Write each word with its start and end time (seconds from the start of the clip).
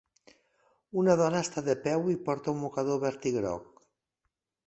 Una 1.01 1.15
dona 1.19 1.41
està 1.47 1.63
de 1.67 1.75
peu 1.83 2.09
i 2.15 2.17
porta 2.29 2.53
un 2.55 2.59
mocador 2.63 2.99
verd 3.05 3.27
i 3.33 3.37
groc. 3.39 3.69